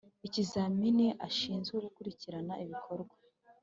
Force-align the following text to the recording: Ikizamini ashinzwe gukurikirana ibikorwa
Ikizamini 0.27 1.07
ashinzwe 1.27 1.75
gukurikirana 1.85 2.53
ibikorwa 2.63 3.13